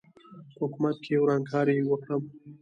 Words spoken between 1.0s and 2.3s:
کې ورانکاري وکړم.